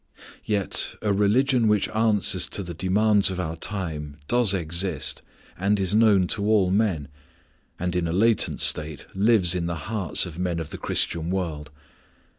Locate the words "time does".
3.55-4.51